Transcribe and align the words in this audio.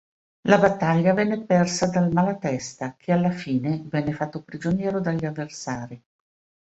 La 0.47 0.57
battaglia 0.57 1.13
venne 1.13 1.43
persa 1.43 1.85
dal 1.85 2.11
Malatesta, 2.11 2.95
che 2.97 3.11
alla 3.11 3.29
fine 3.29 3.83
venne 3.87 4.13
fatto 4.13 4.41
prigioniero 4.41 4.99
dagli 4.99 5.25
avversari. 5.27 6.03